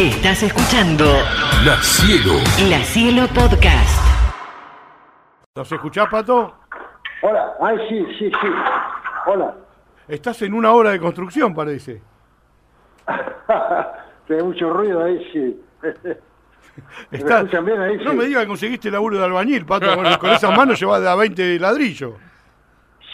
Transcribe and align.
Estás 0.00 0.42
escuchando 0.42 1.04
La 1.62 1.76
Cielo. 1.82 2.32
La 2.70 2.78
Cielo 2.78 3.26
Podcast. 3.34 4.00
¿Nos 5.54 5.70
escuchás, 5.70 6.08
Pato? 6.08 6.54
Hola, 7.20 7.52
ay, 7.60 7.76
sí, 7.88 8.06
sí, 8.18 8.30
sí. 8.40 8.48
Hola. 9.26 9.54
Estás 10.08 10.40
en 10.40 10.54
una 10.54 10.72
obra 10.72 10.92
de 10.92 11.00
construcción, 11.00 11.54
parece. 11.54 12.00
Tiene 14.26 14.42
mucho 14.42 14.70
ruido 14.72 15.04
ahí, 15.04 15.22
sí. 15.34 15.60
¿Me 17.10 17.18
Está- 17.18 17.38
escuchan 17.40 17.64
bien 17.66 17.80
ahí? 17.82 17.96
No 17.98 18.12
Sí. 18.12 18.16
me 18.16 18.24
digas 18.24 18.42
que 18.44 18.48
conseguiste 18.48 18.90
laburo 18.90 19.18
de 19.18 19.24
albañil, 19.24 19.66
Pato. 19.66 19.94
Con, 19.94 20.14
con 20.14 20.30
esas 20.30 20.56
manos 20.56 20.80
llevas 20.80 21.02
de 21.02 21.10
a 21.10 21.14
20 21.14 21.58
ladrillos. 21.58 22.14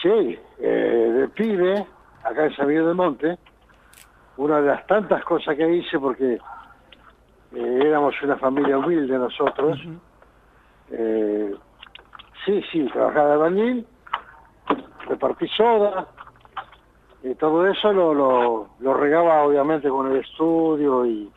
Sí, 0.01 0.39
eh, 0.59 1.11
de 1.17 1.27
pibe, 1.29 1.85
acá 2.23 2.45
en 2.45 2.55
San 2.55 2.67
Miguel 2.67 2.85
del 2.85 2.95
Monte, 2.95 3.37
una 4.37 4.61
de 4.61 4.67
las 4.67 4.87
tantas 4.87 5.21
cosas 5.25 5.57
que 5.57 5.67
hice 5.69 5.99
porque 5.99 6.37
eh, 7.53 7.79
éramos 7.85 8.15
una 8.23 8.37
familia 8.37 8.77
humilde 8.77 9.17
nosotros. 9.17 9.79
Eh, 10.91 11.55
sí, 12.45 12.61
sí, 12.71 12.87
trabajaba 12.93 13.27
de 13.27 13.33
albañil, 13.33 13.87
repartí 15.07 15.47
soda, 15.49 16.07
y 17.23 17.35
todo 17.35 17.67
eso 17.67 17.91
lo, 17.91 18.13
lo, 18.13 18.69
lo 18.79 18.93
regaba 18.93 19.43
obviamente 19.43 19.89
con 19.89 20.11
el 20.11 20.17
estudio 20.17 21.05
y, 21.05 21.29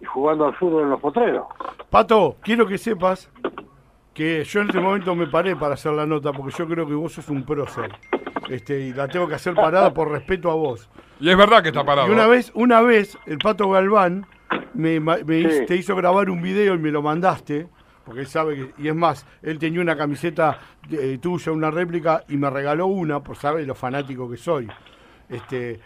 y 0.00 0.04
jugando 0.04 0.46
al 0.46 0.54
fútbol 0.54 0.84
en 0.84 0.90
los 0.90 1.00
potreros. 1.00 1.46
Pato, 1.88 2.36
quiero 2.42 2.66
que 2.66 2.78
sepas 2.78 3.30
que 4.14 4.44
yo 4.44 4.60
en 4.60 4.68
este 4.68 4.80
momento 4.80 5.14
me 5.14 5.26
paré 5.26 5.56
para 5.56 5.74
hacer 5.74 5.92
la 5.92 6.06
nota 6.06 6.32
porque 6.32 6.54
yo 6.56 6.68
creo 6.68 6.86
que 6.86 6.94
vos 6.94 7.12
sos 7.12 7.28
un 7.28 7.44
prócer. 7.44 7.90
Este, 8.48 8.80
y 8.80 8.92
la 8.92 9.08
tengo 9.08 9.28
que 9.28 9.34
hacer 9.34 9.54
parada 9.54 9.94
por 9.94 10.10
respeto 10.10 10.50
a 10.50 10.54
vos. 10.54 10.90
Y 11.20 11.30
es 11.30 11.36
verdad 11.36 11.62
que 11.62 11.68
está 11.68 11.84
parado. 11.84 12.08
Y 12.08 12.10
una 12.10 12.26
vez, 12.26 12.50
una 12.54 12.80
vez, 12.80 13.16
el 13.26 13.38
Pato 13.38 13.70
Galván 13.70 14.26
me, 14.74 15.00
ma- 15.00 15.18
me 15.24 15.40
Sí. 15.42 15.46
hizo- 15.48 15.64
te 15.66 15.76
hizo 15.76 15.96
grabar 15.96 16.30
un 16.30 16.40
video 16.42 16.74
y 16.74 16.78
me 16.78 16.90
lo 16.90 17.02
mandaste, 17.02 17.66
porque 18.04 18.20
él 18.20 18.26
sabe 18.26 18.54
que, 18.56 18.82
y 18.82 18.88
es 18.88 18.94
más, 18.94 19.26
él 19.42 19.58
tenía 19.58 19.80
una 19.80 19.96
camiseta 19.96 20.58
eh, 20.90 21.18
tuya, 21.20 21.52
una 21.52 21.70
réplica, 21.70 22.24
y 22.28 22.36
me 22.36 22.50
regaló 22.50 22.86
una, 22.86 23.20
por 23.20 23.36
saber 23.36 23.66
lo 23.66 23.74
fanático 23.74 24.28
que 24.30 24.36
soy. 24.36 24.68
Este, 25.28 25.80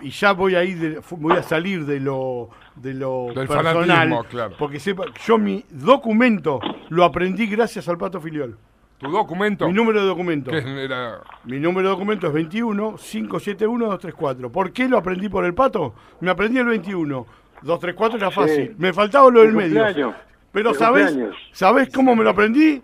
y 0.00 0.10
ya 0.10 0.32
voy 0.32 0.54
a 0.54 0.64
ir, 0.64 0.78
de- 0.78 1.00
voy 1.10 1.36
a 1.36 1.42
salir 1.42 1.84
de 1.84 2.00
lo, 2.00 2.50
de 2.74 2.94
lo 2.94 3.26
Del 3.34 3.46
personal, 3.48 4.26
claro. 4.28 4.54
porque 4.58 4.78
sepa, 4.80 5.04
yo 5.26 5.38
mi 5.38 5.64
documento 5.70 6.60
lo 6.90 7.04
aprendí 7.04 7.46
gracias 7.46 7.88
al 7.88 7.98
Pato 7.98 8.20
Filiol. 8.20 8.56
Tu 8.98 9.10
documento. 9.10 9.66
Mi 9.66 9.74
número 9.74 10.00
de 10.00 10.06
documento. 10.06 10.50
que 10.50 10.84
era- 10.84 11.20
Mi 11.44 11.58
número 11.60 11.88
de 11.88 11.94
documento 11.94 12.26
es 12.28 12.32
21 12.32 12.96
571 12.96 13.84
234. 13.86 14.50
¿Por 14.50 14.72
qué 14.72 14.88
lo 14.88 14.96
aprendí 14.96 15.28
por 15.28 15.44
el 15.44 15.52
pato? 15.52 15.94
Me 16.20 16.30
aprendí 16.30 16.56
el 16.58 16.64
21. 16.66 17.26
234 17.66 18.18
era 18.18 18.30
fácil. 18.30 18.74
Me 18.78 18.92
faltaba 18.92 19.30
lo 19.30 19.40
del 19.40 19.50
De 19.52 19.56
medio. 19.56 19.82
cumpleaños. 19.84 20.14
Pero 20.52 20.72
De 20.72 20.78
¿sabés, 20.78 21.06
cumpleaños. 21.08 21.36
¿sabés 21.52 21.88
cómo 21.92 22.14
me 22.16 22.24
lo 22.24 22.30
aprendí? 22.30 22.82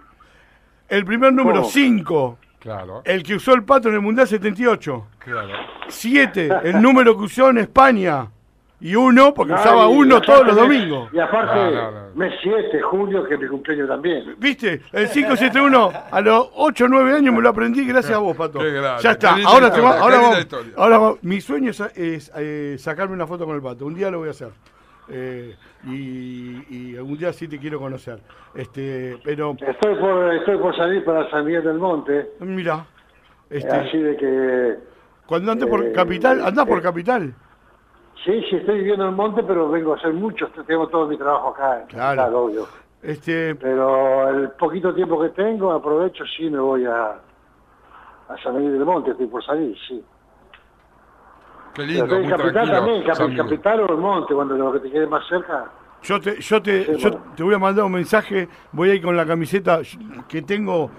El 0.89 1.05
primer 1.07 1.33
número 1.33 1.61
¿Cómo? 1.61 1.71
5, 1.71 2.39
Claro, 2.59 3.03
el 3.05 3.23
que 3.23 3.35
usó 3.37 3.55
el 3.55 3.65
pato 3.65 3.89
en 3.89 3.95
el 3.95 4.01
Mundial 4.03 4.29
78. 4.29 5.07
claro. 5.19 5.49
7, 5.89 6.49
el 6.65 6.81
número 6.83 7.17
que 7.17 7.25
usó 7.25 7.51
en 7.51 7.59
España. 7.59 8.29
Y 8.85 8.97
uno, 8.97 9.33
porque 9.33 9.53
usaba 9.53 9.87
uno 9.87 10.21
todos 10.21 10.45
los 10.45 10.57
domingos. 10.57 11.09
Y 11.13 11.19
aparte, 11.21 11.55
No, 11.55 11.71
no, 11.71 11.91
no. 12.09 12.15
mes 12.17 12.35
7, 12.43 12.81
julio, 12.83 13.23
que 13.25 13.35
es 13.35 13.41
mi 13.41 13.47
cumpleaños 13.47 13.89
también. 13.89 14.35
¿Viste? 14.39 14.81
El 14.93 15.09
571, 15.09 15.93
a 16.11 16.21
los 16.21 16.49
8 16.55 16.85
o 16.87 16.89
9 16.89 17.13
años 17.17 17.33
me 17.33 17.41
lo 17.41 17.49
aprendí 17.49 17.87
gracias 17.87 18.15
a 18.15 18.19
vos, 18.19 18.37
Pato. 18.37 18.59
Qué 18.59 18.71
grande, 18.73 19.03
ya 19.03 19.13
está. 19.13 19.37
Ahora, 19.47 19.73
te 19.73 19.81
va- 19.81 19.91
historia, 19.91 20.01
ahora, 20.03 20.17
vamos- 20.21 20.39
historia. 20.41 20.73
ahora 20.77 20.99
va- 20.99 21.15
mi 21.23 21.41
sueño 21.41 21.71
es, 21.71 21.81
es, 21.95 22.33
eh, 22.37 22.75
sacarme 22.79 23.15
una 23.15 23.27
foto 23.29 23.47
con 23.47 23.55
el 23.55 23.63
Pato. 23.63 23.87
Un 23.87 23.95
día 23.95 24.11
lo 24.11 24.19
voy 24.19 24.29
a 24.29 24.33
hacer. 24.33 24.49
Eh, 25.09 25.55
y, 25.87 26.65
y 26.93 26.97
algún 26.97 27.19
día 27.19 27.33
sí 27.33 27.47
te 27.47 27.59
quiero 27.59 27.79
conocer. 27.79 28.19
Este, 28.55 29.17
pero, 29.25 29.57
Estoy 29.65 29.95
por, 29.97 30.35
estoy 30.35 30.59
por 30.59 30.77
salir 30.77 31.05
para 31.05 31.31
San 31.31 31.45
Miguel 31.45 31.63
del 31.65 31.79
Monte, 31.79 32.31
mira, 32.41 32.75
así 33.49 33.59
este, 33.59 33.99
de 33.99 34.17
que... 34.17 34.75
cuando 35.27 35.53
andes 35.53 35.69
por 35.69 35.85
eh, 35.85 35.93
Capital, 35.93 36.45
andás 36.45 36.67
por 36.67 36.79
eh, 36.79 36.83
Capital. 36.83 37.35
Sí, 38.25 38.41
sí, 38.49 38.57
estoy 38.57 38.79
viviendo 38.79 39.05
en 39.05 39.11
el 39.11 39.17
monte, 39.17 39.43
pero 39.43 39.69
vengo 39.69 39.95
a 39.95 39.97
hacer 39.97 40.13
mucho, 40.13 40.47
tengo 40.67 40.87
todo 40.89 41.07
mi 41.09 41.17
trabajo 41.17 41.49
acá. 41.49 41.81
en 41.81 41.87
Claro. 41.89 42.17
Capital, 42.23 42.35
obvio. 42.35 42.67
Este, 43.03 43.55
Pero 43.57 44.29
el 44.29 44.51
poquito 44.53 44.95
tiempo 44.95 45.21
que 45.21 45.31
tengo, 45.31 45.73
aprovecho, 45.73 46.23
sí, 46.37 46.49
me 46.49 46.61
voy 46.61 46.85
a, 46.85 47.15
a 48.29 48.37
San 48.45 48.57
Miguel 48.57 48.75
del 48.75 48.85
Monte, 48.85 49.11
estoy 49.11 49.27
por 49.27 49.45
salir, 49.45 49.77
sí. 49.89 50.05
Qué 51.75 51.83
lindo, 51.85 52.07
muy 52.07 52.29
Capital 52.29 52.71
también. 52.71 53.03
Capital 53.37 53.81
o 53.81 53.93
el 53.93 53.97
monte, 53.99 54.35
cuando 54.35 54.55
lo 54.57 54.73
que 54.75 54.81
te 54.81 54.91
quede 54.91 55.07
más 55.07 55.27
cerca. 55.27 55.65
Yo 56.03 56.21
te, 56.21 56.39
yo 56.41 56.63
te, 56.63 56.85
Sí, 56.85 56.93
yo 56.99 57.11
bueno. 57.11 57.25
te 57.35 57.43
voy 57.43 57.55
a 57.55 57.59
mandar 57.59 57.85
un 57.85 57.93
mensaje, 57.93 58.49
voy 58.73 58.91
a 58.91 58.95
ir 58.95 59.03
con 59.03 59.17
la 59.17 59.25
camiseta 59.27 59.81
que 60.29 60.43
tengo, 60.43 60.91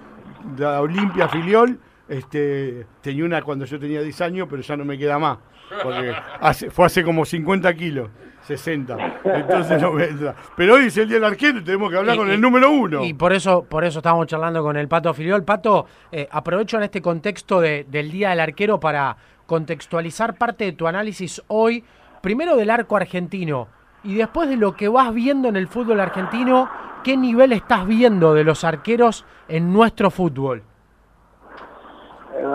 la 0.58 0.80
Olimpia 0.82 1.28
Filiol, 1.28 1.78
este, 2.08 2.86
tenía 3.00 3.24
una 3.24 3.42
cuando 3.42 3.64
yo 3.64 3.78
tenía 3.78 4.02
10 4.02 4.20
años, 4.20 4.46
pero 4.50 4.62
ya 4.62 4.76
no 4.76 4.84
me 4.84 4.98
queda 4.98 5.18
más, 5.18 5.38
porque 5.82 6.14
hace- 6.40 6.70
fue 6.70 6.86
hace 6.86 7.02
como 7.02 7.24
50 7.24 7.72
kilos, 7.74 8.10
60, 8.42 9.20
entonces 9.24 9.80
no 9.80 9.92
me 9.92 10.04
entra. 10.04 10.34
Pero 10.56 10.74
hoy 10.74 10.86
es 10.86 10.96
el 10.98 11.08
día 11.08 11.16
del 11.16 11.24
arquero 11.24 11.58
y 11.60 11.64
tenemos 11.64 11.90
que 11.90 11.96
hablar 11.96 12.14
Y- 12.14 12.18
con 12.18 12.28
y- 12.28 12.32
el 12.32 12.40
número 12.40 12.70
uno. 12.70 13.04
Y 13.04 13.14
por 13.14 13.32
eso, 13.32 13.64
por 13.64 13.84
eso 13.84 14.00
estamos 14.00 14.26
charlando 14.26 14.62
con 14.62 14.76
el 14.76 14.86
Pato 14.88 15.12
Filiol. 15.14 15.44
Pato, 15.44 15.86
eh, 16.12 16.28
aprovecho 16.30 16.76
en 16.76 16.82
este 16.84 17.00
contexto 17.00 17.60
de- 17.60 17.86
del 17.88 18.10
Día 18.10 18.30
del 18.30 18.40
Arquero 18.40 18.78
para 18.78 19.16
contextualizar 19.46 20.34
parte 20.36 20.64
de 20.64 20.72
tu 20.72 20.86
análisis 20.86 21.42
hoy, 21.48 21.84
primero 22.20 22.56
del 22.56 22.70
arco 22.70 22.96
argentino 22.96 23.68
y 24.02 24.14
después 24.14 24.48
de 24.48 24.56
lo 24.56 24.74
que 24.76 24.88
vas 24.88 25.12
viendo 25.14 25.48
en 25.48 25.56
el 25.56 25.68
fútbol 25.68 26.00
argentino, 26.00 26.68
¿qué 27.02 27.16
nivel 27.16 27.52
estás 27.52 27.86
viendo 27.86 28.34
de 28.34 28.44
los 28.44 28.64
arqueros 28.64 29.24
en 29.48 29.72
nuestro 29.72 30.10
fútbol? 30.10 30.62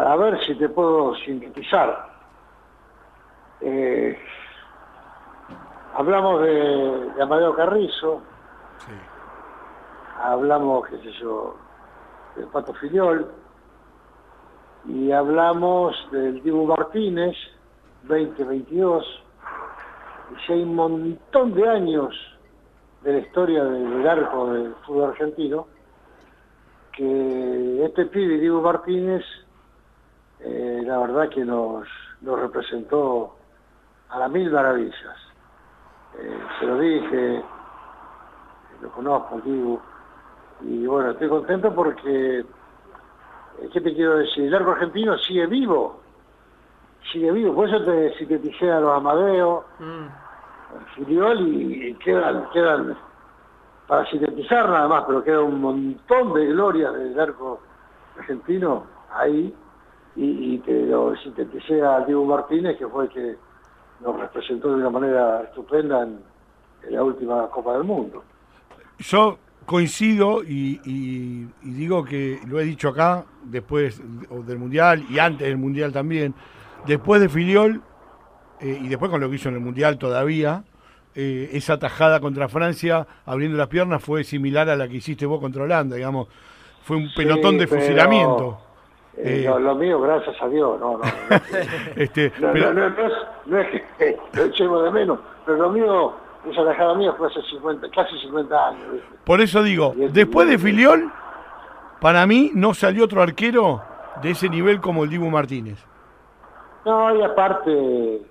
A 0.06 0.16
ver 0.16 0.40
si 0.46 0.56
te 0.56 0.70
puedo 0.70 1.14
sintetizar. 1.16 2.08
Eh, 3.60 4.18
hablamos 5.94 6.42
de, 6.42 7.12
de 7.16 7.22
Amadeo 7.22 7.54
Carrizo, 7.54 8.22
hablamos, 10.24 10.88
qué 10.88 10.98
sé 11.00 11.12
yo, 11.20 11.58
del 12.38 12.48
Pato 12.48 12.74
Filiol, 12.76 13.30
y 14.86 15.12
hablamos 15.12 15.96
del 16.12 16.42
Dibu 16.44 16.66
Martínez, 16.66 17.36
2022, 18.04 19.24
y 20.32 20.46
si 20.46 20.54
hay 20.54 20.64
un 20.64 20.76
montón 20.76 21.54
de 21.54 21.68
años 21.68 22.16
de 23.04 23.14
la 23.14 23.20
historia 23.20 23.66
del 23.66 24.08
arco 24.08 24.54
del 24.54 24.74
fútbol 24.86 25.10
argentino, 25.10 25.68
que 26.94 27.84
este 27.84 28.06
pibe, 28.06 28.38
Diego 28.38 28.62
Martínez, 28.62 29.26
eh, 30.42 30.82
la 30.86 30.98
verdad 31.00 31.30
que 31.30 31.44
nos, 31.44 31.88
representó 32.22 33.36
a 34.10 34.20
las 34.20 34.32
mil 34.32 34.52
maravillas. 34.52 35.18
Eh, 36.18 36.40
se 36.60 36.66
lo 36.66 36.80
dije, 36.80 37.44
lo 38.82 38.90
conozco, 38.92 39.42
y 40.62 40.86
bueno, 40.86 41.12
estoy 41.12 41.30
contento 41.30 41.74
porque, 41.74 42.40
eh, 42.40 43.70
¿qué 43.72 43.82
te 43.82 43.94
quiero 43.94 44.18
decir? 44.18 44.46
El 44.46 44.56
arco 44.56 44.72
argentino 44.72 45.18
sigue 45.20 45.46
vivo, 45.46 46.02
sigue 47.12 47.32
vivo, 47.32 47.54
por 47.54 47.70
eso 47.70 47.84
te 47.86 48.18
sinteticé 48.18 48.72
a 48.72 48.80
los 48.80 48.92
Amadeo, 48.92 49.66
Filiol 50.96 51.40
y, 51.48 51.90
y 51.90 51.94
quedan, 51.96 52.50
quedan 52.52 52.98
para 53.90 54.06
sintetizar 54.06 54.70
nada 54.70 54.88
más, 54.88 55.04
pero 55.08 55.24
queda 55.24 55.42
un 55.42 55.60
montón 55.60 56.34
de 56.34 56.46
glorias 56.46 56.94
del 56.94 57.20
arco 57.20 57.60
argentino 58.20 58.84
ahí, 59.12 59.54
y, 60.22 60.56
y 60.56 60.58
te 60.60 60.86
lo 60.86 61.16
sinteticé 61.18 61.82
a 61.82 62.02
Diego 62.06 62.26
Martínez, 62.26 62.78
que 62.78 62.88
fue 62.88 63.06
el 63.06 63.10
que 63.10 63.36
nos 64.04 64.20
representó 64.20 64.70
de 64.70 64.76
una 64.76 64.90
manera 64.90 65.42
estupenda 65.44 66.04
en, 66.04 66.20
en 66.88 66.94
la 66.96 67.04
última 67.04 67.48
Copa 67.50 67.74
del 67.74 67.84
Mundo. 67.84 68.24
Yo 69.00 69.38
coincido 69.66 70.44
y, 70.44 70.80
y- 70.84 71.48
y 71.64 71.72
digo 71.72 72.04
que 72.04 72.40
lo 72.48 72.60
he 72.60 72.64
dicho 72.64 72.90
acá, 72.90 73.26
después 73.44 74.02
del 74.46 74.58
Mundial 74.58 75.06
y 75.10 75.20
antes 75.20 75.48
del 75.48 75.58
Mundial 75.58 75.92
también, 75.94 76.34
después 76.86 77.22
de 77.22 77.30
Filiol 77.30 77.82
eh, 78.60 78.80
y 78.82 78.88
después 78.88 79.10
con 79.12 79.22
lo 79.22 79.30
que 79.30 79.36
hizo 79.36 79.50
en 79.50 79.56
el 79.56 79.62
Mundial 79.62 79.98
todavía, 79.98 80.64
eh, 81.16 81.50
esa 81.54 81.78
tajada 81.80 82.20
contra 82.20 82.48
Francia 82.50 83.06
abriendo 83.26 83.58
las 83.58 83.68
piernas 83.68 84.04
fue 84.04 84.24
similar 84.24 84.70
a 84.70 84.76
la 84.76 84.88
que 84.88 84.96
hiciste 84.98 85.26
vos 85.26 85.40
contra 85.40 85.64
Holanda, 85.64 85.96
digamos. 85.96 86.28
Fue 86.84 86.98
un 86.98 87.10
pelotón 87.16 87.58
de 87.58 87.68
fusilamiento. 87.68 88.60
Eh, 89.22 89.46
no, 89.48 89.60
lo 89.60 89.76
mío, 89.76 90.00
gracias 90.00 90.36
a 90.42 90.48
Dios, 90.48 90.80
no, 90.80 90.94
no. 90.94 91.00
no, 91.00 91.04
Este, 91.96 92.32
no, 92.40 92.54
pero- 92.54 92.74
no, 92.74 92.90
no, 92.90 92.96
no 92.96 93.06
es, 93.08 93.14
no 93.46 93.58
es 93.60 93.68
que 93.98 94.18
lo 94.34 94.44
echemos 94.46 94.84
de 94.84 94.92
menos, 94.92 95.20
pero 95.46 95.58
lo 95.58 95.70
mío, 95.72 96.14
esa 96.50 96.64
tajada 96.66 96.96
mía 96.96 97.14
fue 97.18 97.28
hace 97.28 97.42
50, 97.44 97.90
casi 97.92 98.18
50 98.20 98.68
años. 98.70 98.92
¿viste? 98.94 99.08
Por 99.26 99.42
eso 99.42 99.62
digo, 99.64 99.94
después 99.96 100.48
de 100.50 100.58
Filiol, 100.58 101.12
para 102.00 102.26
mí 102.26 102.52
no 102.56 102.74
salió 102.74 103.04
otro 103.06 103.22
arquero 103.22 103.82
de 104.22 104.32
ese 104.32 104.48
nivel 104.50 104.80
como 104.80 105.04
el 105.04 105.10
Dibu 105.10 105.30
Martínez. 105.30 105.84
No, 106.86 107.14
y 107.16 107.22
aparte, 107.22 108.22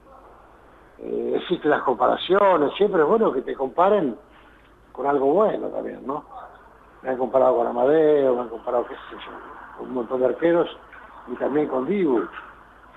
eh, 1.00 1.32
existen 1.36 1.70
las 1.70 1.82
comparaciones, 1.82 2.72
siempre 2.76 3.02
es 3.02 3.06
bueno 3.08 3.30
que 3.32 3.42
te 3.42 3.54
comparen 3.54 4.16
con 4.92 5.06
algo 5.06 5.26
bueno 5.26 5.68
también, 5.68 6.04
¿no? 6.06 6.24
Me 7.02 7.10
han 7.10 7.18
comparado 7.18 7.56
con 7.58 7.66
Amadeo, 7.66 8.34
me 8.34 8.40
han 8.42 8.48
comparado, 8.48 8.84
qué 8.86 8.94
sé 8.94 9.16
yo, 9.24 9.30
un 9.80 9.94
montón 9.94 10.20
de 10.20 10.26
arqueros 10.26 10.68
y 11.28 11.34
también 11.36 11.68
con 11.68 11.86
Dibu. 11.86 12.22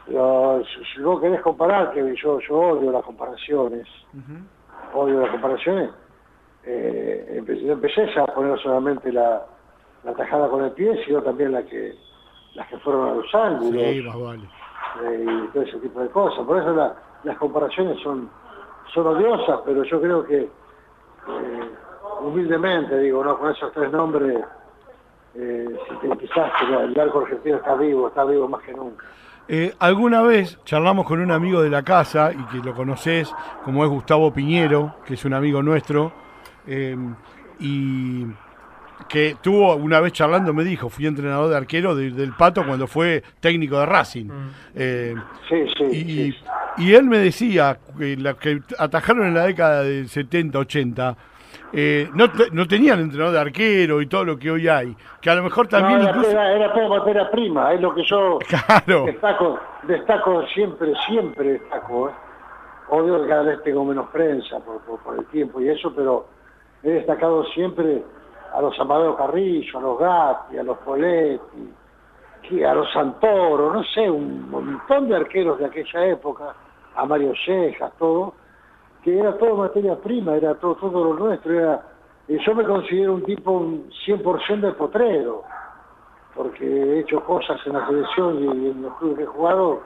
Pero 0.07 0.61
si, 0.95 1.01
vos 1.01 1.21
querés 1.21 1.41
comparar, 1.41 1.91
que 1.93 2.15
yo, 2.15 2.39
yo 2.39 2.55
odio 2.57 2.91
las 2.91 3.03
comparaciones, 3.03 3.87
odio 4.93 5.21
las 5.21 5.29
comparaciones, 5.31 5.91
eh, 6.63 7.35
empecé, 7.37 7.71
empecé 7.71 8.19
a 8.19 8.25
poner 8.27 8.59
solamente 8.59 9.11
la, 9.11 9.45
la 10.03 10.13
tajada 10.13 10.47
con 10.49 10.63
el 10.63 10.71
pie, 10.71 11.03
sino 11.05 11.21
también 11.21 11.51
la 11.51 11.63
que, 11.63 11.95
las 12.55 12.67
que 12.67 12.77
fueron 12.79 13.09
a 13.09 13.13
los 13.15 13.35
ángulos 13.35 13.81
Sí, 13.83 14.01
más 14.01 14.19
vale. 14.19 14.49
eh, 15.03 15.25
y 15.27 15.47
todo 15.53 15.63
ese 15.63 15.77
tipo 15.79 15.99
de 16.01 16.09
cosas. 16.09 16.45
Por 16.45 16.57
eso 16.57 16.73
la- 16.73 16.95
las 17.23 17.37
comparaciones 17.37 18.01
son, 18.01 18.29
son 18.93 19.05
odiosas, 19.07 19.59
pero 19.65 19.83
yo 19.83 20.01
creo 20.01 20.23
que 20.25 20.41
eh, 20.41 21.69
humildemente, 22.21 22.97
digo, 22.99 23.23
no 23.23 23.37
con 23.37 23.51
esos 23.51 23.71
tres 23.73 23.91
nombres, 23.91 24.43
eh, 25.35 25.65
quizás 26.19 26.51
que 26.59 26.65
el 26.85 26.99
arco 26.99 27.21
argentino 27.21 27.57
está 27.57 27.75
vivo, 27.75 28.07
está 28.07 28.23
vivo 28.25 28.47
más 28.47 28.61
que 28.63 28.73
nunca. 28.73 29.05
Eh, 29.47 29.73
alguna 29.79 30.21
vez 30.21 30.59
charlamos 30.63 31.05
con 31.05 31.19
un 31.19 31.31
amigo 31.31 31.61
de 31.61 31.69
la 31.69 31.83
casa 31.83 32.31
y 32.31 32.43
que 32.51 32.65
lo 32.65 32.73
conoces, 32.73 33.33
como 33.65 33.83
es 33.83 33.89
Gustavo 33.89 34.31
Piñero, 34.33 34.95
que 35.05 35.15
es 35.15 35.25
un 35.25 35.33
amigo 35.33 35.61
nuestro, 35.63 36.13
eh, 36.67 36.95
y 37.59 38.25
que 39.09 39.35
tuvo 39.41 39.75
una 39.75 39.99
vez 39.99 40.13
charlando, 40.13 40.53
me 40.53 40.63
dijo, 40.63 40.87
fui 40.89 41.07
entrenador 41.07 41.49
de 41.49 41.57
arquero 41.57 41.95
de- 41.95 42.11
del 42.11 42.33
Pato 42.33 42.65
cuando 42.65 42.87
fue 42.87 43.23
técnico 43.39 43.79
de 43.79 43.85
Racing. 43.87 44.29
Eh, 44.75 45.15
Sí, 45.49 45.65
sí. 45.77 45.83
y, 45.85 46.31
sí. 46.31 46.37
y 46.77 46.93
él 46.93 47.05
me 47.05 47.17
decía 47.17 47.77
que 47.97 48.15
la 48.15 48.35
que 48.35 48.61
atajaron 48.77 49.25
en 49.25 49.33
la 49.33 49.45
década 49.47 49.83
del 49.83 50.07
70, 50.07 50.59
80, 50.59 51.17
eh, 51.73 52.09
no, 52.13 52.25
no 52.51 52.67
tenían 52.67 52.99
entrenador 52.99 53.33
de 53.33 53.39
arquero 53.39 54.01
y 54.01 54.07
todo 54.07 54.25
lo 54.25 54.37
que 54.37 54.51
hoy 54.51 54.67
hay. 54.67 54.95
Que 55.21 55.29
a 55.29 55.35
lo 55.35 55.43
mejor 55.43 55.67
también 55.67 55.99
No, 55.99 56.03
era, 56.03 56.11
incluso... 56.11 56.31
era, 56.31 56.53
era 56.53 56.73
todo 56.73 56.89
materia 56.89 57.29
prima, 57.31 57.73
es 57.73 57.81
lo 57.81 57.93
que 57.93 58.03
yo 58.05 58.39
Claro. 58.67 59.05
destaco, 59.05 59.59
destaco 59.83 60.45
siempre, 60.47 60.93
siempre 61.07 61.53
destaco. 61.53 62.09
¿eh? 62.09 62.13
Obvio 62.89 63.21
que 63.21 63.29
cada 63.29 63.43
vez 63.43 63.63
tengo 63.63 63.85
menos 63.85 64.09
prensa 64.09 64.59
por, 64.59 64.79
por, 64.81 64.99
por 64.99 65.17
el 65.17 65.25
tiempo 65.27 65.61
y 65.61 65.69
eso, 65.69 65.93
pero 65.95 66.27
he 66.83 66.89
destacado 66.89 67.43
siempre 67.45 68.03
a 68.53 68.61
los 68.61 68.77
Amadeo 68.79 69.15
Carrillo, 69.15 69.79
a 69.79 69.81
los 69.81 69.97
Gatti, 69.99 70.57
a 70.57 70.63
los 70.63 70.77
Poletti, 70.79 72.63
a 72.67 72.73
los 72.73 72.91
Santoro, 72.91 73.71
no 73.71 73.81
sé, 73.85 74.09
un 74.09 74.49
montón 74.49 75.07
de 75.07 75.15
arqueros 75.15 75.57
de 75.59 75.67
aquella 75.67 76.05
época, 76.07 76.53
a 76.95 77.05
Mario 77.05 77.31
Cejas, 77.45 77.93
todo, 77.97 78.33
que 79.03 79.17
era 79.17 79.37
todo 79.37 79.55
materia 79.55 79.95
prima, 79.95 80.35
era 80.35 80.55
todo, 80.55 80.75
todo 80.75 81.03
lo 81.03 81.13
nuestro, 81.15 81.53
era, 81.53 81.81
y 82.27 82.37
yo 82.45 82.55
me 82.55 82.63
considero 82.63 83.15
un 83.15 83.23
tipo 83.23 83.51
un 83.51 83.89
100% 84.05 84.61
de 84.61 84.71
potrero, 84.73 85.43
porque 86.35 86.65
he 86.65 86.99
hecho 86.99 87.19
cosas 87.23 87.59
en 87.65 87.73
la 87.73 87.87
selección 87.87 88.43
y 88.43 88.69
en 88.69 88.81
los 88.83 88.95
clubes 88.97 89.17
que 89.17 89.23
he 89.23 89.27
jugado 89.27 89.81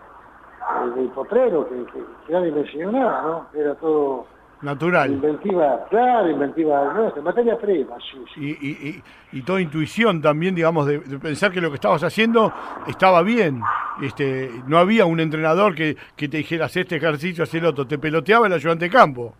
eh, 0.95 0.99
de 0.99 1.07
potrero, 1.09 1.67
que, 1.67 1.75
que, 1.85 2.03
que 2.27 2.33
nadie 2.33 2.51
me 2.51 2.61
enseñó 2.61 2.91
nada, 2.91 3.21
¿no? 3.21 3.59
Era 3.59 3.75
todo 3.75 4.25
Natural. 4.61 5.11
inventiva, 5.11 5.85
claro, 5.89 6.29
inventiva 6.29 6.93
nuestra, 6.93 7.21
materia 7.21 7.57
prima, 7.57 7.95
sí, 7.99 8.23
sí. 8.33 8.57
y, 8.61 8.67
y, 8.67 8.89
y, 8.89 9.39
y 9.39 9.41
toda 9.43 9.61
intuición 9.61 10.21
también, 10.21 10.55
digamos, 10.55 10.87
de, 10.87 10.99
de 10.99 11.19
pensar 11.19 11.51
que 11.51 11.61
lo 11.61 11.69
que 11.69 11.75
estabas 11.75 12.03
haciendo 12.03 12.51
estaba 12.87 13.21
bien. 13.21 13.61
Este, 14.01 14.49
no 14.67 14.77
había 14.77 15.05
un 15.05 15.19
entrenador 15.19 15.75
que, 15.75 15.97
que 16.15 16.27
te 16.27 16.37
dijera, 16.37 16.65
haz 16.65 16.77
este 16.77 16.95
ejercicio, 16.95 17.43
haz 17.43 17.53
el 17.53 17.65
otro. 17.65 17.85
Te 17.85 17.97
peloteaba 17.97 18.47
el 18.47 18.53
ayudante 18.53 18.85
de 18.85 18.91
campo. 18.91 19.33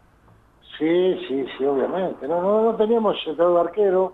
Sí, 0.77 1.25
sí, 1.27 1.45
sí, 1.57 1.65
obviamente. 1.65 2.27
No, 2.27 2.41
no, 2.41 2.63
no 2.63 2.75
teníamos 2.75 3.15
centrado 3.23 3.59
arquero. 3.59 4.13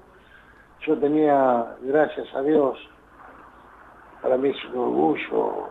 Yo 0.85 0.97
tenía, 0.97 1.75
gracias 1.81 2.33
a 2.33 2.41
Dios, 2.41 2.77
para 4.21 4.35
mí 4.37 4.49
es 4.49 4.65
un 4.73 4.79
orgullo 4.79 5.69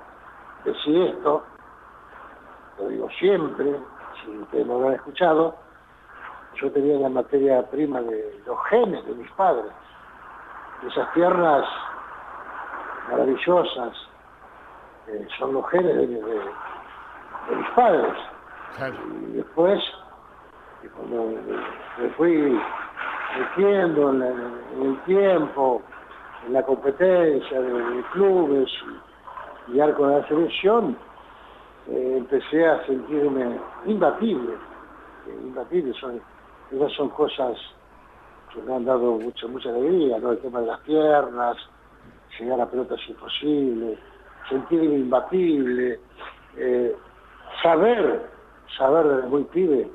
decir 0.64 0.96
esto, 1.02 1.42
lo 2.78 2.88
digo 2.88 3.08
siempre, 3.18 3.74
si 4.24 4.30
ustedes 4.38 4.66
lo 4.66 4.74
habrán 4.76 4.94
escuchado, 4.94 5.54
yo 6.56 6.70
tenía 6.72 6.98
la 6.98 7.08
materia 7.08 7.62
prima 7.70 8.00
de 8.02 8.42
los 8.46 8.58
genes 8.68 9.04
de 9.06 9.14
mis 9.14 9.30
padres, 9.32 9.72
esas 10.86 11.08
piernas 11.10 11.64
maravillosas, 13.10 13.92
eh, 15.08 15.26
son 15.38 15.54
los 15.54 15.68
genes 15.70 15.94
de, 15.96 16.06
de- 16.06 16.20
de 17.48 17.56
mis 17.56 17.68
padres. 17.70 18.14
Y 19.28 19.32
después, 19.36 19.82
y 20.82 20.88
cuando 20.88 21.34
me 21.98 22.08
fui 22.10 22.60
metiendo 23.38 24.10
en, 24.10 24.22
el 24.82 25.00
tiempo, 25.04 25.82
en 26.46 26.52
la 26.52 26.62
competencia 26.62 27.60
de, 27.60 27.72
de 27.72 28.02
clubes 28.12 28.70
y, 29.68 29.76
y 29.76 29.80
arco 29.80 30.06
de 30.06 30.20
la 30.20 30.28
selección, 30.28 30.96
eh, 31.90 32.16
empecé 32.18 32.66
a 32.66 32.84
sentirme 32.86 33.58
imbatible. 33.86 34.52
eh, 34.52 35.40
imbatible, 35.42 35.92
son, 35.94 36.20
esas 36.70 36.92
son 36.92 37.08
cosas 37.10 37.56
que 38.52 38.62
me 38.62 38.74
han 38.74 38.84
dado 38.84 39.12
mucha, 39.12 39.46
mucha 39.46 39.70
alegría. 39.70 40.16
El 40.16 40.38
tema 40.38 40.60
de 40.60 40.66
las 40.66 40.80
piernas, 40.80 41.56
llegar 42.38 42.54
a 42.54 42.64
la 42.64 42.70
pelota 42.70 42.94
es 42.94 43.08
imposible, 43.08 43.98
sentirme 44.48 44.96
imbatible, 44.96 46.00
eh, 46.56 46.96
saber, 47.62 48.28
saber 48.78 49.06
desde 49.06 49.28
muy 49.28 49.44
pibe 49.44 49.90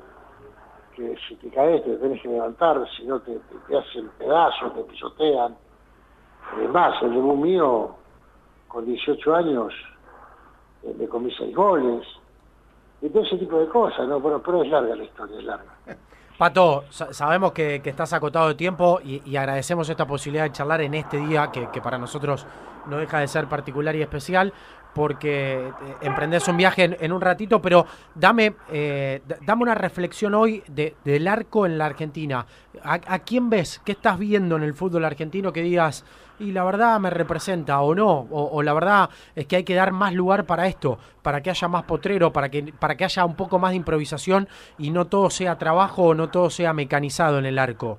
que 0.94 1.14
si 1.28 1.36
te 1.36 1.50
caes 1.50 1.84
te 1.84 1.96
tenés 1.96 2.22
que 2.22 2.28
levantar, 2.28 2.82
si 2.96 3.04
no 3.04 3.20
te, 3.20 3.32
te, 3.34 3.54
te 3.68 3.76
hacen 3.76 4.08
pedazos, 4.18 4.74
te 4.74 4.82
pisotean. 4.84 5.54
Además, 6.54 7.02
el 7.02 7.12
debut 7.12 7.36
mío, 7.36 7.94
con 8.68 8.86
18 8.86 9.34
años, 9.34 9.74
eh, 10.86 10.94
me 10.98 11.06
comí 11.08 11.30
seis 11.36 11.54
goles, 11.54 12.06
y 13.02 13.08
todo 13.10 13.22
ese 13.22 13.36
tipo 13.36 13.58
de 13.58 13.68
cosas, 13.68 14.08
¿no? 14.08 14.20
Bueno, 14.20 14.40
pero 14.44 14.62
es 14.62 14.70
larga 14.70 14.96
la 14.96 15.04
historia, 15.04 15.38
es 15.38 15.44
larga. 15.44 15.72
Pato, 16.38 16.84
sa- 16.90 17.12
sabemos 17.14 17.52
que, 17.52 17.80
que 17.82 17.90
estás 17.90 18.12
acotado 18.12 18.48
de 18.48 18.54
tiempo 18.54 19.00
y, 19.02 19.22
y 19.24 19.36
agradecemos 19.36 19.88
esta 19.88 20.06
posibilidad 20.06 20.44
de 20.44 20.52
charlar 20.52 20.82
en 20.82 20.94
este 20.94 21.16
día 21.18 21.50
que, 21.50 21.68
que 21.70 21.80
para 21.80 21.96
nosotros 21.98 22.46
no 22.86 22.98
deja 22.98 23.20
de 23.20 23.28
ser 23.28 23.46
particular 23.46 23.96
y 23.96 24.02
especial 24.02 24.52
porque 24.96 25.68
eh, 25.68 25.72
emprendés 26.00 26.48
un 26.48 26.56
viaje 26.56 26.96
en, 26.98 27.12
un 27.12 27.20
ratito, 27.20 27.60
pero 27.60 27.84
dame, 28.14 28.54
eh, 28.70 29.20
dame 29.42 29.62
una 29.62 29.74
reflexión 29.74 30.34
hoy 30.34 30.62
de- 30.68 30.94
del 31.04 31.28
arco 31.28 31.66
en 31.66 31.76
la 31.76 31.84
Argentina. 31.84 32.46
¿A, 32.82 33.18
quién 33.18 33.50
ves? 33.50 33.78
¿Qué 33.84 33.92
estás 33.92 34.18
viendo 34.18 34.56
en 34.56 34.62
el 34.62 34.72
fútbol 34.72 35.04
argentino 35.04 35.52
que 35.52 35.60
digas, 35.60 36.06
y 36.38 36.52
la 36.52 36.64
verdad 36.64 36.98
me 36.98 37.10
representa 37.10 37.78
o 37.82 37.94
no? 37.94 38.10
O, 38.30 38.48
o 38.52 38.62
la 38.62 38.72
verdad 38.72 39.10
es 39.34 39.46
que 39.46 39.56
hay 39.56 39.64
que 39.64 39.74
dar 39.74 39.92
más 39.92 40.14
lugar 40.14 40.44
para 40.46 40.66
esto, 40.66 40.98
para 41.22 41.42
que 41.42 41.50
haya 41.50 41.68
más 41.68 41.82
potrero, 41.82 42.32
para 42.32 42.48
que, 42.48 42.72
para 42.78 42.96
que 42.96 43.04
haya 43.04 43.24
un 43.26 43.36
poco 43.36 43.58
más 43.58 43.72
de 43.72 43.76
improvisación 43.76 44.48
y 44.78 44.90
no 44.90 45.04
todo 45.04 45.28
sea 45.28 45.58
trabajo 45.58 46.04
o 46.04 46.14
no 46.14 46.28
todo 46.30 46.48
sea 46.48 46.72
mecanizado 46.72 47.38
en 47.38 47.44
el 47.44 47.58
arco. 47.58 47.98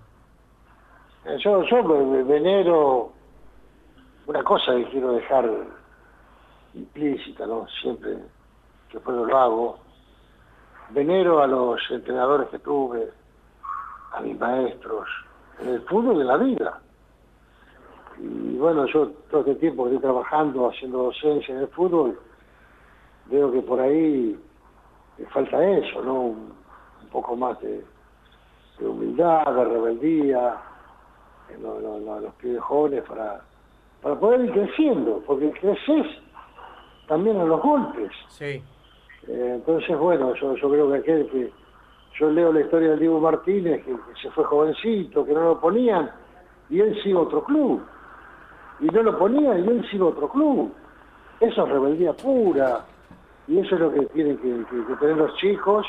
Eh, 1.25 1.37
Yo, 1.43 1.61
yo 1.63 1.83
venero 2.25 3.11
una 4.25 4.43
cosa 4.43 4.75
que 4.75 4.85
quiero 4.89 5.11
dejar 5.13 5.47
implícita, 6.77 7.45
¿no? 7.45 7.67
Siempre 7.81 8.17
que 8.89 8.99
puedo 8.99 9.25
lo 9.25 9.37
hago. 9.37 9.79
Venero 10.91 11.41
a 11.41 11.47
los 11.47 11.79
entrenadores 11.91 12.47
que 12.49 12.59
tuve, 12.59 13.11
a 14.13 14.21
mis 14.21 14.39
maestros, 14.39 15.07
en 15.59 15.69
el 15.69 15.81
fútbol 15.81 16.19
de 16.19 16.23
la 16.23 16.37
vida. 16.37 16.81
Y 18.19 18.57
bueno, 18.57 18.85
yo 18.87 19.09
todo 19.29 19.41
este 19.41 19.55
tiempo 19.55 19.83
que 19.83 19.95
estoy 19.95 20.01
trabajando, 20.09 20.69
haciendo 20.69 21.03
docencia 21.03 21.53
en 21.53 21.61
el 21.61 21.67
fútbol, 21.67 22.17
veo 23.25 23.51
que 23.51 23.61
por 23.61 23.79
ahí 23.79 24.39
me 25.17 25.25
falta 25.27 25.63
eso, 25.63 26.01
¿no? 26.01 26.13
Un, 26.21 26.57
poco 27.11 27.35
más 27.37 27.57
de, 27.61 27.85
humildad, 28.81 29.45
de 29.45 29.63
rebeldía, 29.65 30.57
en 31.49 31.63
lo- 31.63 31.79
lo- 31.79 31.99
lo- 31.99 32.19
los 32.19 32.33
pibes 32.35 32.61
jóvenes 32.61 33.03
para, 33.07 33.41
para 34.01 34.19
poder 34.19 34.41
ir 34.41 34.51
creciendo, 34.51 35.23
porque 35.25 35.49
creces 35.51 36.05
también 37.07 37.39
a 37.39 37.45
los 37.45 37.61
golpes. 37.61 38.11
Sí. 38.29 38.63
Eh, 39.27 39.51
entonces, 39.55 39.97
bueno, 39.97 40.33
yo, 40.35 40.55
yo 40.55 40.69
creo 40.69 40.91
que 40.91 40.97
aquel 40.97 41.27
que 41.29 41.51
yo 42.19 42.29
leo 42.31 42.51
la 42.51 42.61
historia 42.61 42.91
del 42.91 42.99
Diego 42.99 43.19
Martínez, 43.19 43.83
que, 43.83 43.91
que 43.91 44.21
se 44.21 44.29
fue 44.31 44.43
jovencito, 44.45 45.25
que 45.25 45.33
no 45.33 45.41
lo 45.41 45.59
ponían, 45.59 46.09
y 46.69 46.79
él 46.79 46.95
sigue 47.03 47.15
otro 47.15 47.43
club. 47.43 47.81
Y 48.79 48.85
no 48.87 49.03
lo 49.03 49.17
ponían, 49.17 49.63
y 49.65 49.67
él 49.67 49.87
sigue 49.89 50.03
otro 50.03 50.27
club. 50.29 50.73
Eso 51.39 51.63
es 51.65 51.69
rebeldía 51.71 52.13
pura. 52.13 52.85
Y 53.47 53.59
eso 53.59 53.75
es 53.75 53.81
lo 53.81 53.91
que 53.93 54.05
tienen 54.07 54.37
que, 54.37 54.65
que- 54.69 54.85
que 54.85 54.93
tener 54.95 55.17
los 55.17 55.35
chicos. 55.37 55.85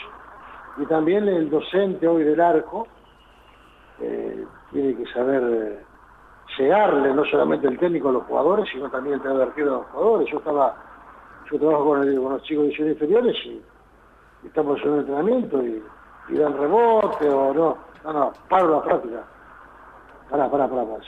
Y 0.77 0.87
también 0.87 1.27
el 1.29 1.51
docente 1.51 2.07
hoy 2.07 2.23
del 2.23 2.41
arco 2.41 2.87
eh, 4.01 4.45
tiene 4.71 4.95
que 4.97 5.07
saber 5.13 5.43
eh, 5.45 5.79
llegarle 6.59 7.13
no 7.15 7.25
solamente 7.25 7.67
el 7.67 7.79
técnico 7.79 8.11
a 8.11 8.13
los 8.13 8.25
jugadores, 8.25 8.69
sino 8.73 8.89
también 8.91 9.15
el 9.17 9.21
tener 9.23 9.41
a 9.43 9.47
los 9.65 9.87
jugadores. 9.87 10.31
Yo 10.31 10.39
estaba 10.39 10.77
yo 11.51 11.59
trabajo 11.59 11.85
con, 11.87 12.03
el- 12.09 12.21
con 12.21 12.33
los 12.33 12.43
chicos 12.43 12.63
de 12.65 12.69
divisiones 12.69 12.93
inferiores 12.95 13.37
y 13.47 14.47
estamos 14.47 14.81
en 14.83 14.91
un 14.91 14.99
entrenamiento 15.01 15.63
y, 15.65 15.83
y 16.29 16.35
dan 16.37 16.57
rebote 16.57 17.29
o 17.29 17.53
no. 17.55 17.79
No, 18.05 18.13
no, 18.13 18.33
paro 18.49 18.71
la 18.77 18.83
práctica. 18.85 19.25
Pará, 20.31 20.51
pará, 20.51 20.69
pará, 20.69 20.85
pará. 20.85 21.03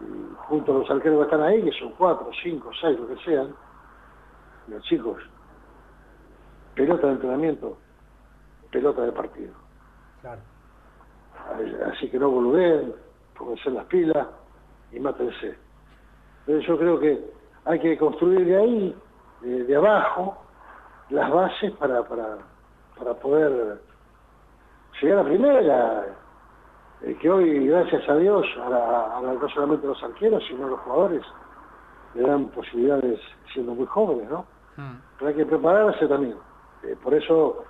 Y 0.00 0.34
junto 0.48 0.72
a 0.72 0.78
los 0.78 0.90
arqueros 0.90 1.18
que 1.18 1.24
están 1.24 1.42
ahí, 1.42 1.62
que 1.62 1.72
son 1.78 1.92
cuatro, 1.98 2.30
cinco, 2.42 2.70
seis, 2.80 2.98
lo 2.98 3.06
que 3.08 3.16
sean, 3.24 3.54
los 4.68 4.82
chicos, 4.84 5.18
pelota 6.74 7.06
de 7.08 7.12
entrenamiento, 7.14 7.76
pelota 8.70 9.02
de 9.02 9.12
partido. 9.12 9.52
Claro. 10.22 10.40
Así 11.92 12.08
que 12.10 12.18
no 12.18 12.30
boludeen, 12.30 12.94
pónganse 13.36 13.70
las 13.70 13.84
pilas 13.86 14.26
y 14.92 15.00
mátense. 15.00 15.58
Entonces 16.46 16.66
yo 16.66 16.78
creo 16.78 16.98
que 16.98 17.30
hay 17.66 17.78
que 17.80 17.98
construir 17.98 18.46
de 18.46 18.56
ahí, 18.56 18.96
de, 19.40 19.64
de 19.64 19.76
abajo, 19.76 20.36
las 21.10 21.30
bases 21.30 21.72
para, 21.72 22.02
para, 22.04 22.38
para 22.98 23.14
poder 23.14 23.80
llegar 25.00 25.18
a 25.20 25.24
primera. 25.24 26.04
Eh, 27.02 27.16
que 27.20 27.30
hoy, 27.30 27.66
gracias 27.66 28.06
a 28.08 28.16
Dios, 28.16 28.44
a 28.64 28.68
la- 28.68 29.16
a 29.16 29.20
la- 29.22 29.32
no 29.32 29.48
solamente 29.48 29.86
los 29.86 30.02
arqueros, 30.02 30.42
sino 30.48 30.68
los 30.68 30.80
jugadores, 30.80 31.22
le 32.14 32.22
dan 32.22 32.48
posibilidades 32.48 33.18
siendo 33.54 33.74
muy 33.74 33.86
jóvenes, 33.86 34.28
¿no? 34.30 34.44
Pero 35.18 35.28
hay 35.28 35.34
que 35.36 35.46
prepararse 35.46 36.06
también. 36.06 36.36
Eh, 36.82 36.96
por 37.02 37.14
eso, 37.14 37.64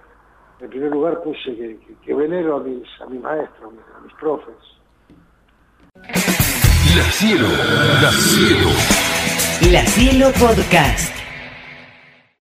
en 0.60 0.68
primer 0.68 0.90
lugar, 0.90 1.20
puse 1.22 1.54
que, 1.56 1.78
que- 1.78 1.94
que 2.04 2.14
venero 2.14 2.56
a 2.56 2.60
mis, 2.60 2.86
a 3.00 3.06
mis 3.06 3.20
maestros, 3.20 3.62
a 3.64 3.70
mis, 3.70 3.80
a 3.96 4.00
mis 4.04 4.14
profes. 4.14 4.54
La 6.96 7.04
Cielo, 7.12 7.46
La 8.02 8.10
Cielo. 8.10 8.68
La 9.72 9.80
Cielo 9.86 10.26
Podcast. 10.40 11.19